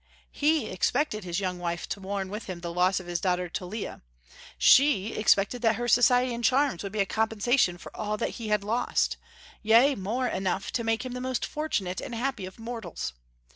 [0.31, 4.01] He expected his young wife to mourn with him the loss of his daughter Tullia.
[4.57, 8.47] She expected that her society and charms would be a compensation for all that he
[8.47, 9.17] had lost;
[9.61, 13.13] yea, more, enough to make him the most fortunate and happy of mortals.